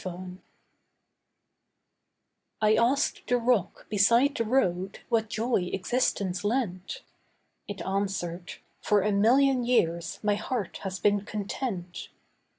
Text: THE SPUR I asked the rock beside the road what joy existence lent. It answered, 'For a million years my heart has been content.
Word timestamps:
THE 0.01 0.09
SPUR 0.09 0.37
I 2.59 2.73
asked 2.73 3.27
the 3.27 3.37
rock 3.37 3.87
beside 3.87 4.33
the 4.33 4.43
road 4.43 5.01
what 5.09 5.29
joy 5.29 5.69
existence 5.73 6.43
lent. 6.43 7.03
It 7.67 7.83
answered, 7.83 8.53
'For 8.79 9.03
a 9.03 9.11
million 9.11 9.63
years 9.63 10.19
my 10.23 10.33
heart 10.33 10.77
has 10.77 10.97
been 10.97 11.23
content. 11.23 12.09